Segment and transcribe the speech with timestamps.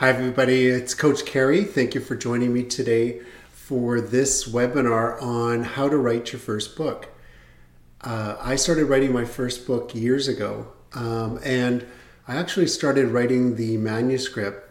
[0.00, 0.66] Hi, everybody.
[0.66, 1.64] It's Coach Carey.
[1.64, 6.76] Thank you for joining me today for this webinar on how to write your first
[6.76, 7.08] book.
[8.02, 11.86] Uh, I started writing my first book years ago, um, and
[12.28, 14.70] I actually started writing the manuscript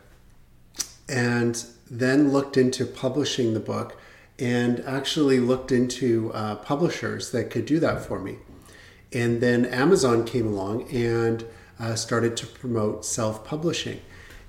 [1.09, 3.99] and then looked into publishing the book
[4.37, 8.35] and actually looked into uh, publishers that could do that for me.
[9.11, 11.47] And then Amazon came along and
[11.79, 14.01] uh, started to promote self publishing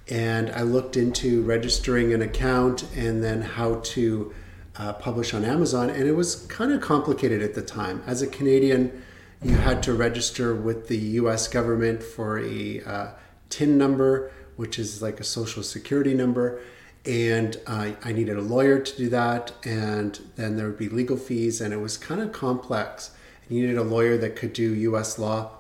[0.09, 4.35] and I looked into registering an account and then how to
[4.79, 8.03] uh, publish on Amazon, and it was kind of complicated at the time.
[8.07, 9.03] As a Canadian,
[9.43, 13.09] you had to register with the US government for a uh,
[13.49, 16.61] TIN number, which is like a social security number.
[17.05, 21.17] And uh, I needed a lawyer to do that, and then there would be legal
[21.17, 23.13] fees, and it was kind of complex.
[23.49, 25.51] I needed a lawyer that could do US law.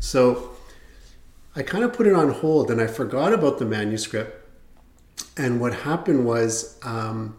[0.00, 0.55] So
[1.56, 4.46] I kind of put it on hold and I forgot about the manuscript.
[5.38, 7.38] And what happened was, um,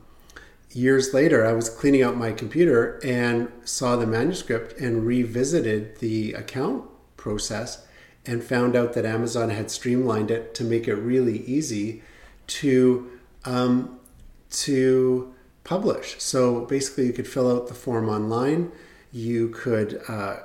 [0.72, 6.34] years later, I was cleaning out my computer and saw the manuscript and revisited the
[6.34, 7.86] account process
[8.26, 12.02] and found out that Amazon had streamlined it to make it really easy
[12.48, 13.12] to
[13.46, 14.00] um,
[14.50, 15.34] to
[15.64, 16.16] publish.
[16.20, 18.72] So basically, you could fill out the form online.
[19.12, 20.38] You could uh,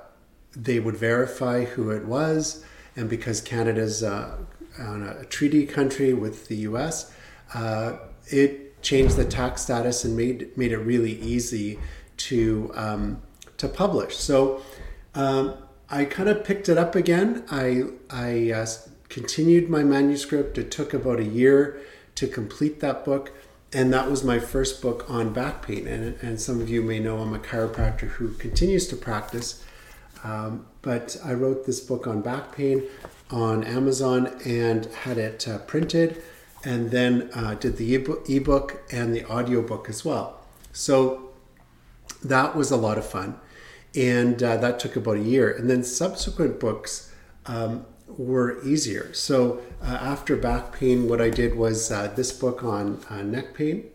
[0.54, 2.64] they would verify who it was
[2.96, 4.38] and because Canada's uh,
[4.78, 7.12] a treaty country with the U.S.,
[7.54, 7.96] uh,
[8.28, 11.78] it changed the tax status and made made it really easy
[12.16, 13.22] to um,
[13.58, 14.16] to publish.
[14.16, 14.62] So
[15.14, 15.54] um,
[15.90, 17.44] I kind of picked it up again.
[17.50, 18.66] I I uh,
[19.08, 20.56] continued my manuscript.
[20.56, 21.80] It took about a year
[22.14, 23.32] to complete that book.
[23.72, 25.86] And that was my first book on back pain.
[25.86, 29.64] And, and some of you may know I'm a chiropractor who continues to practice
[30.24, 32.84] um, but I wrote this book on back pain
[33.30, 36.22] on Amazon and had it uh, printed,
[36.64, 40.44] and then uh, did the ebook and the audiobook as well.
[40.72, 41.30] So
[42.22, 43.38] that was a lot of fun,
[43.94, 45.50] and uh, that took about a year.
[45.50, 47.12] And then subsequent books
[47.46, 49.12] um, were easier.
[49.14, 53.54] So uh, after back pain, what I did was uh, this book on uh, neck
[53.54, 53.88] pain.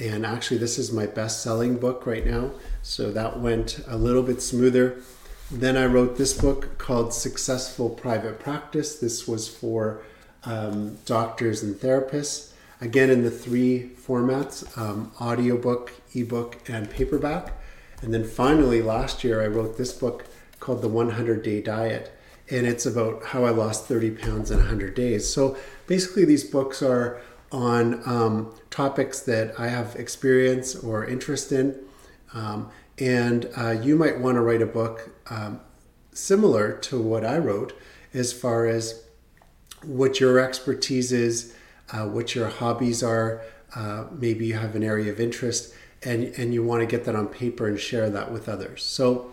[0.00, 2.52] And actually, this is my best selling book right now.
[2.82, 5.02] So that went a little bit smoother.
[5.50, 8.98] Then I wrote this book called Successful Private Practice.
[8.98, 10.02] This was for
[10.44, 12.52] um, doctors and therapists.
[12.82, 17.54] Again, in the three formats um, audiobook, ebook, and paperback.
[18.02, 20.26] And then finally, last year, I wrote this book
[20.60, 22.12] called The 100 Day Diet.
[22.50, 25.32] And it's about how I lost 30 pounds in 100 days.
[25.32, 27.20] So basically, these books are
[27.50, 31.74] on um, topics that I have experience or interest in.
[32.34, 35.60] Um, and uh, you might want to write a book um,
[36.12, 37.78] similar to what I wrote
[38.12, 39.04] as far as
[39.84, 41.54] what your expertise is,
[41.92, 43.42] uh, what your hobbies are.
[43.74, 47.14] Uh, maybe you have an area of interest and, and you want to get that
[47.14, 48.82] on paper and share that with others.
[48.82, 49.32] So,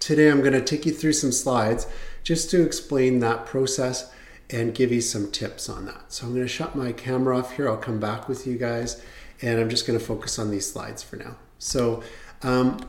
[0.00, 1.86] today I'm going to take you through some slides
[2.22, 4.12] just to explain that process
[4.50, 6.12] and give you some tips on that.
[6.12, 7.68] So, I'm going to shut my camera off here.
[7.68, 9.02] I'll come back with you guys
[9.40, 11.36] and I'm just going to focus on these slides for now.
[11.58, 12.02] So,
[12.42, 12.88] um,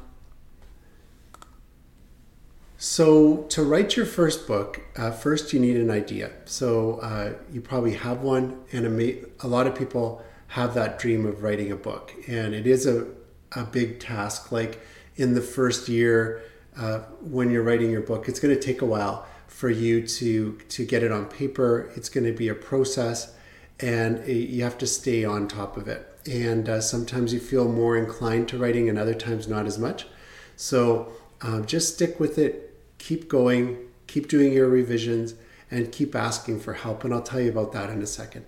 [2.77, 6.31] so to write your first book, uh, first you need an idea.
[6.45, 11.41] So uh, you probably have one, and a, lot of people have that dream of
[11.41, 13.07] writing a book, and it is a
[13.53, 14.51] a big task.
[14.51, 14.81] Like
[15.15, 16.43] in the first year,
[16.77, 20.53] uh, when you're writing your book, it's going to take a while for you to
[20.69, 21.91] to get it on paper.
[21.95, 23.33] It's going to be a process,
[23.79, 27.71] and it, you have to stay on top of it and uh, sometimes you feel
[27.71, 30.07] more inclined to writing and other times not as much.
[30.55, 32.73] So um, just stick with it.
[32.97, 33.77] Keep going.
[34.07, 35.35] Keep doing your revisions
[35.71, 38.45] and keep asking for help and i'll tell you about that in a second.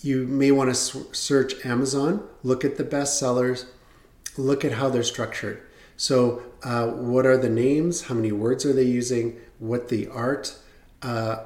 [0.00, 3.66] You may want to search amazon look at the best sellers
[4.36, 5.62] look at how they're structured.
[5.96, 8.02] So uh, what are the names?
[8.02, 9.40] How many words are they using?
[9.58, 10.58] What the art
[11.02, 11.44] uh,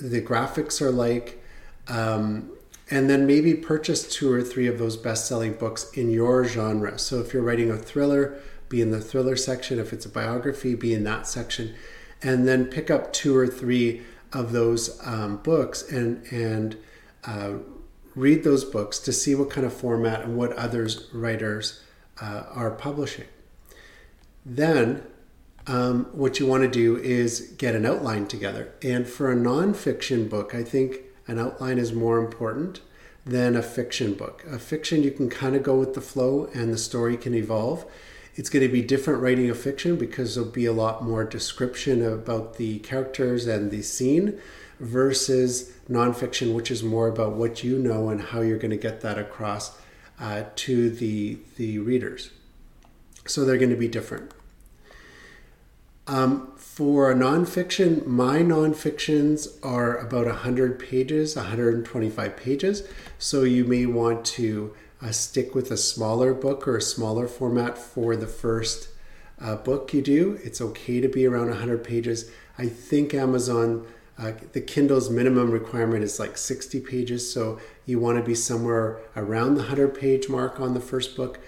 [0.00, 1.42] the graphics are like
[1.88, 2.50] um,
[2.90, 6.98] and then maybe purchase two or three of those best-selling books in your genre.
[6.98, 8.38] So if you're writing a thriller,
[8.68, 9.78] be in the thriller section.
[9.78, 11.74] If it's a biography, be in that section,
[12.22, 14.02] and then pick up two or three
[14.32, 16.76] of those um, books and and
[17.24, 17.54] uh,
[18.14, 21.82] read those books to see what kind of format and what others writers
[22.20, 23.26] uh, are publishing.
[24.44, 25.02] Then
[25.66, 28.72] um, what you want to do is get an outline together.
[28.82, 30.96] And for a nonfiction book, I think
[31.28, 32.80] an outline is more important
[33.24, 34.42] than a fiction book.
[34.50, 37.84] A fiction, you can kind of go with the flow and the story can evolve.
[38.34, 42.04] It's going to be different writing a fiction because there'll be a lot more description
[42.04, 44.40] about the characters and the scene.
[44.80, 49.00] versus nonfiction, which is more about what you know and how you're going to get
[49.00, 49.78] that across
[50.20, 52.30] uh, to the, the readers.
[53.26, 54.32] So they're going to be different.
[56.06, 62.88] Um, for nonfiction, my nonfictions are about 100 pages, 125 pages.
[63.18, 67.76] So you may want to uh, stick with a smaller book or a smaller format
[67.76, 68.90] for the first
[69.40, 70.38] uh, book you do.
[70.44, 72.30] It's okay to be around 100 pages.
[72.58, 73.84] I think Amazon,
[74.16, 77.28] uh, the Kindle's minimum requirement is like 60 pages.
[77.28, 81.40] So you want to be somewhere around the 100 page mark on the first book.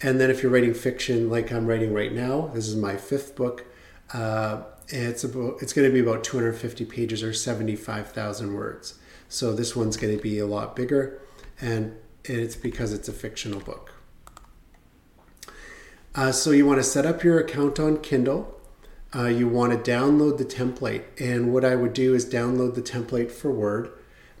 [0.00, 3.34] And then if you're writing fiction like I'm writing right now, this is my fifth
[3.34, 3.64] book.
[4.12, 8.98] Uh, it's about it's going to be about 250 pages or 75,000 words.
[9.28, 11.20] So this one's going to be a lot bigger,
[11.60, 13.92] and it's because it's a fictional book.
[16.14, 18.58] Uh, so you want to set up your account on Kindle.
[19.14, 22.82] Uh, you want to download the template, and what I would do is download the
[22.82, 23.90] template for Word.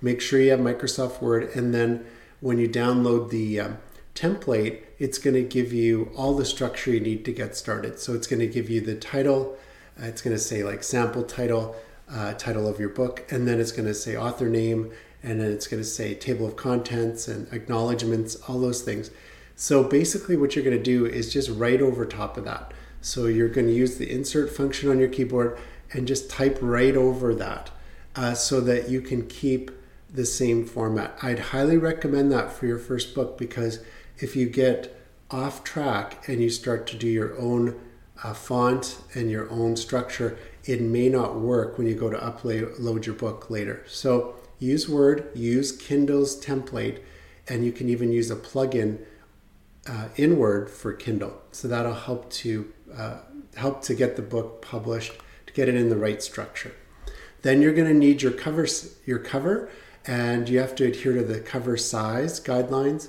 [0.00, 2.06] Make sure you have Microsoft Word, and then
[2.40, 3.78] when you download the um,
[4.18, 8.00] template, it's going to give you all the structure you need to get started.
[8.00, 9.56] So it's going to give you the title,
[10.00, 11.76] uh, it's going to say like sample title,
[12.10, 14.90] uh, title of your book, and then it's going to say author name,
[15.22, 19.10] and then it's going to say table of contents and acknowledgments, all those things.
[19.54, 22.72] So basically, what you're going to do is just write over top of that.
[23.00, 25.58] So you're going to use the insert function on your keyboard
[25.92, 27.70] and just type right over that
[28.16, 29.70] uh, so that you can keep
[30.12, 31.16] the same format.
[31.22, 33.80] I'd highly recommend that for your first book because
[34.18, 34.94] if you get
[35.30, 37.78] off track and you start to do your own
[38.22, 43.06] uh, font and your own structure, it may not work when you go to upload
[43.06, 43.84] your book later.
[43.86, 47.00] So use Word, use Kindle's template,
[47.48, 48.98] and you can even use a plugin
[49.88, 51.40] uh, in Word for Kindle.
[51.52, 53.18] So that'll help to uh,
[53.56, 55.12] help to get the book published,
[55.46, 56.74] to get it in the right structure.
[57.42, 58.66] Then you're going to need your cover,
[59.06, 59.70] your cover,
[60.06, 63.08] and you have to adhere to the cover size guidelines.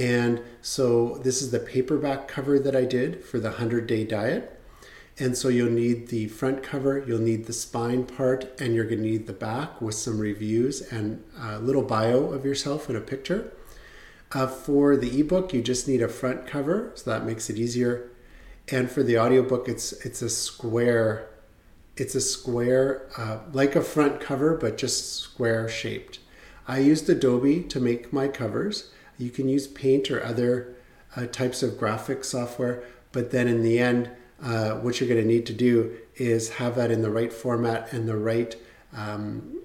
[0.00, 4.58] And so this is the paperback cover that I did for the 100 day diet.
[5.18, 9.02] And so you'll need the front cover, you'll need the spine part, and you're going
[9.02, 13.02] to need the back with some reviews and a little bio of yourself and a
[13.02, 13.52] picture.
[14.32, 18.10] Uh, for the ebook, you just need a front cover, so that makes it easier.
[18.68, 21.28] And for the audiobook, it's it's a square,
[21.96, 26.20] it's a square uh, like a front cover, but just square shaped.
[26.66, 28.90] I used Adobe to make my covers.
[29.20, 30.74] You can use Paint or other
[31.16, 32.82] uh, types of graphic software,
[33.12, 34.10] but then in the end,
[34.42, 37.92] uh, what you're going to need to do is have that in the right format
[37.92, 38.56] and the right
[38.96, 39.60] um,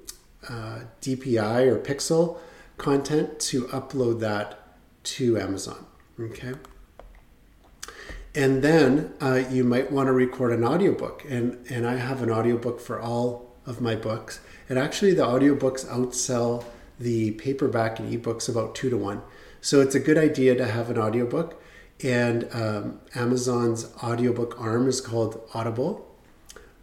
[0.49, 2.39] uh, DPI or pixel
[2.77, 4.59] content to upload that
[5.03, 5.85] to Amazon.
[6.19, 6.53] Okay.
[8.33, 11.23] And then uh, you might want to record an audiobook.
[11.29, 14.41] And, and I have an audiobook for all of my books.
[14.67, 16.65] And actually, the audiobooks outsell
[16.99, 19.21] the paperback and ebooks about two to one.
[19.65, 21.59] So it's a good idea to have an audiobook.
[22.03, 26.05] And um, Amazon's audiobook arm is called Audible.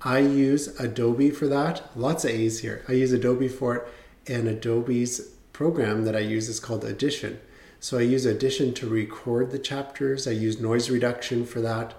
[0.00, 1.96] I use Adobe for that.
[1.96, 2.84] Lots of A's here.
[2.88, 3.88] I use Adobe for it,
[4.26, 5.20] and Adobe's
[5.52, 7.40] program that I use is called Audition.
[7.78, 10.26] So I use Audition to record the chapters.
[10.26, 11.94] I use noise reduction for that.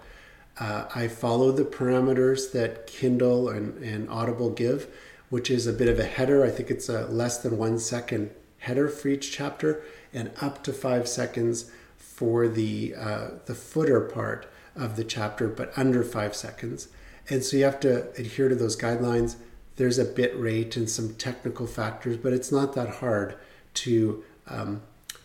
[0.60, 4.94] Uh, I follow the parameters that Kindle and, and Audible give,
[5.30, 6.44] which is a bit of a header.
[6.44, 9.82] I think it's a less than one second header for each chapter
[10.14, 15.72] and up to five seconds for the uh, the footer part of the chapter, but
[15.78, 16.88] under five seconds.
[17.30, 19.36] And so you have to adhere to those guidelines.
[19.76, 23.36] There's a bit rate and some technical factors, but it's not that hard
[23.76, 24.82] to um,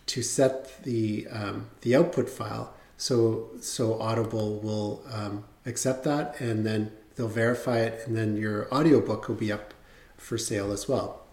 [0.06, 2.74] to set the um, the output file.
[2.96, 8.72] So so Audible will um, accept that, and then they'll verify it, and then your
[8.72, 9.74] audiobook will be up
[10.16, 11.27] for sale as well.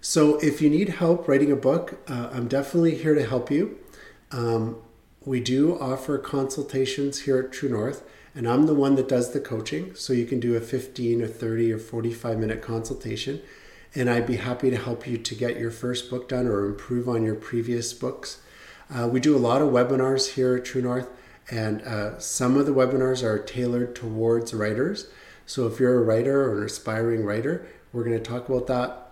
[0.00, 3.78] So if you need help writing a book, uh, I'm definitely here to help you.
[4.32, 4.78] Um,
[5.26, 8.02] we do offer consultations here at True North,
[8.34, 9.94] and I'm the one that does the coaching.
[9.94, 13.42] So you can do a 15 or 30 or 45 minute consultation,
[13.94, 17.06] and I'd be happy to help you to get your first book done or improve
[17.06, 18.40] on your previous books.
[18.88, 21.10] Uh, we do a lot of webinars here at True North,
[21.50, 25.08] and uh, some of the webinars are tailored towards writers.
[25.44, 29.09] So if you're a writer or an aspiring writer, we're going to talk about that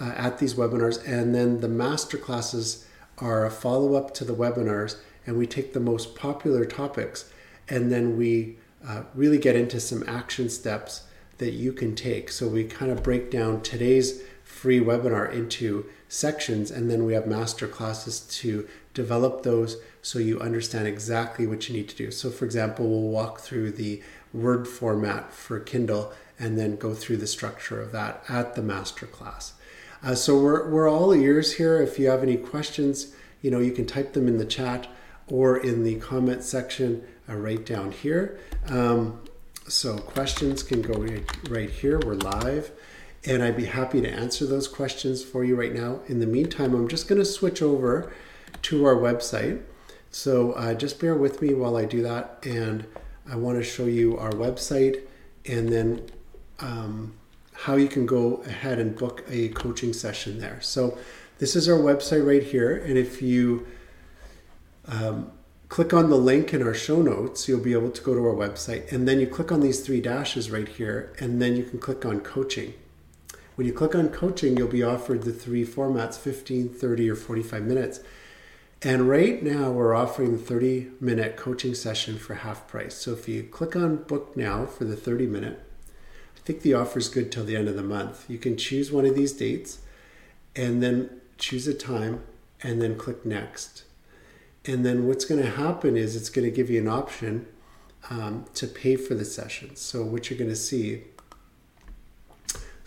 [0.00, 1.06] uh, at these webinars.
[1.06, 2.86] And then the master classes
[3.18, 7.30] are a follow up to the webinars, and we take the most popular topics
[7.70, 11.04] and then we uh, really get into some action steps
[11.38, 12.30] that you can take.
[12.30, 17.26] So we kind of break down today's free webinar into sections, and then we have
[17.26, 22.10] master classes to develop those so you understand exactly what you need to do.
[22.10, 24.02] So, for example, we'll walk through the
[24.32, 29.52] Word format for Kindle and then go through the structure of that at the masterclass.
[30.02, 31.80] Uh, so we're, we're all ears here.
[31.80, 34.86] If you have any questions, you know, you can type them in the chat
[35.28, 38.38] or in the comment section uh, right down here.
[38.68, 39.20] Um,
[39.68, 42.00] so questions can go right, right here.
[42.00, 42.72] We're live
[43.24, 46.00] and I'd be happy to answer those questions for you right now.
[46.06, 48.12] In the meantime, I'm just going to switch over
[48.62, 49.62] to our website.
[50.10, 52.38] So uh, just bear with me while I do that.
[52.44, 52.86] And
[53.30, 55.02] I want to show you our website
[55.46, 56.10] and then
[56.60, 57.14] um,
[57.64, 60.58] how you can go ahead and book a coaching session there.
[60.62, 60.96] So
[61.38, 62.74] this is our website right here.
[62.74, 63.66] And if you
[64.88, 65.30] um,
[65.68, 68.34] click on the link in our show notes, you'll be able to go to our
[68.34, 68.90] website.
[68.90, 72.06] And then you click on these three dashes right here, and then you can click
[72.06, 72.72] on coaching.
[73.56, 77.62] When you click on coaching, you'll be offered the three formats 15, 30, or 45
[77.62, 78.00] minutes.
[78.80, 82.94] And right now, we're offering the 30 minute coaching session for half price.
[82.94, 85.62] So if you click on book now for the 30 minute,
[86.52, 88.28] think the offer is good till the end of the month.
[88.28, 89.78] You can choose one of these dates
[90.56, 92.22] and then choose a time
[92.62, 93.84] and then click next.
[94.64, 97.46] And then what's going to happen is it's going to give you an option
[98.10, 99.76] um, to pay for the session.
[99.76, 101.04] So what you're going to see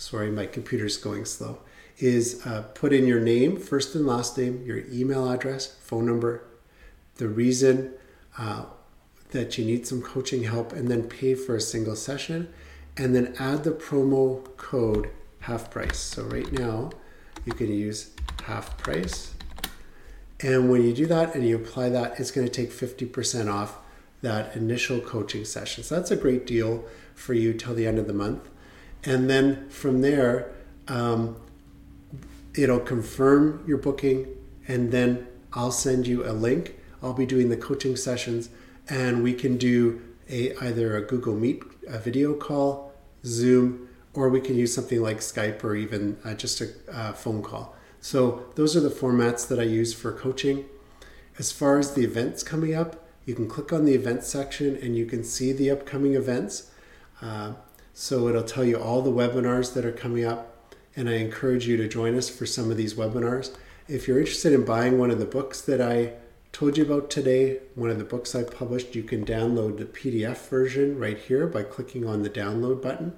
[0.03, 1.59] sorry, my computer's going slow,
[1.97, 6.43] is uh, put in your name, first and last name, your email address, phone number,
[7.15, 7.93] the reason
[8.37, 8.65] uh,
[9.31, 12.53] that you need some coaching help, and then pay for a single session,
[12.97, 15.09] and then add the promo code
[15.41, 15.99] half price.
[15.99, 16.91] So right now,
[17.45, 18.11] you can use
[18.43, 19.33] half price.
[20.41, 23.77] And when you do that and you apply that, it's going to take 50% off
[24.21, 25.83] that initial coaching session.
[25.83, 26.85] So that's a great deal
[27.15, 28.49] for you till the end of the month
[29.05, 30.51] and then from there
[30.87, 31.35] um,
[32.55, 34.27] it'll confirm your booking
[34.67, 38.49] and then i'll send you a link i'll be doing the coaching sessions
[38.89, 42.91] and we can do a either a google meet a video call
[43.25, 47.41] zoom or we can use something like skype or even uh, just a uh, phone
[47.41, 47.75] call.
[47.99, 50.65] So those are the formats that i use for coaching.
[51.39, 54.97] As far as the events coming up you can click on the events section and
[54.97, 56.71] you can see the upcoming events.
[57.21, 57.53] Uh,
[57.93, 61.77] so it'll tell you all the webinars that are coming up, and I encourage you
[61.77, 63.55] to join us for some of these webinars.
[63.87, 66.13] If you're interested in buying one of the books that I
[66.53, 70.47] told you about today, one of the books I published, you can download the PDF
[70.47, 73.13] version right here by clicking on the download button.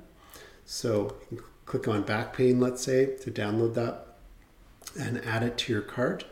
[0.64, 1.18] So
[1.66, 4.08] click on back pain, let's say, to download that
[4.98, 6.26] and add it to your cart.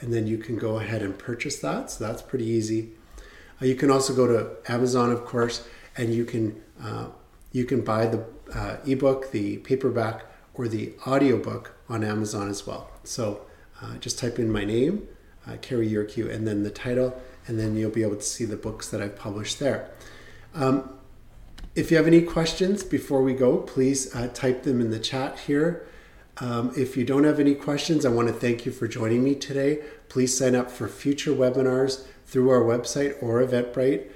[0.00, 1.90] And then you can go ahead and purchase that.
[1.90, 2.92] So that's pretty easy.
[3.60, 5.66] Uh, you can also go to Amazon, of course,
[5.96, 7.06] and you can uh,
[7.52, 12.90] you can buy the uh, ebook, the paperback, or the audiobook on Amazon as well.
[13.04, 13.46] So
[13.80, 15.06] uh, just type in my name,
[15.46, 18.56] uh, Kerry Yerkew, and then the title, and then you'll be able to see the
[18.56, 19.90] books that I've published there.
[20.54, 20.90] Um,
[21.74, 25.38] if you have any questions before we go, please uh, type them in the chat
[25.40, 25.86] here.
[26.38, 29.34] Um, if you don't have any questions, I want to thank you for joining me
[29.34, 29.80] today.
[30.08, 34.08] Please sign up for future webinars through our website or Eventbrite.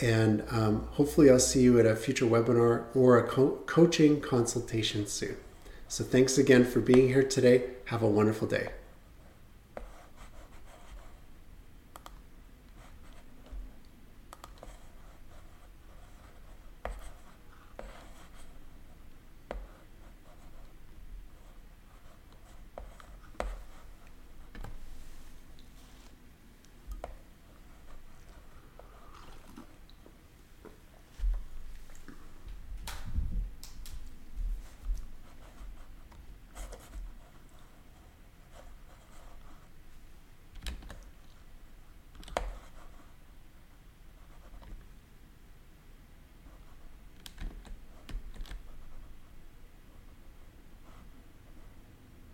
[0.00, 5.06] And um, hopefully, I'll see you at a future webinar or a co- coaching consultation
[5.06, 5.36] soon.
[5.88, 7.64] So, thanks again for being here today.
[7.86, 8.68] Have a wonderful day.